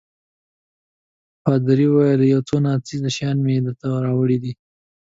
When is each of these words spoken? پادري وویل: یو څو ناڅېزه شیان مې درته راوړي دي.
پادري 1.43 1.87
وویل: 1.89 2.21
یو 2.33 2.39
څو 2.47 2.55
ناڅېزه 2.65 3.09
شیان 3.15 3.37
مې 3.45 3.55
درته 3.65 3.85
راوړي 4.05 4.37
دي. 4.43 4.53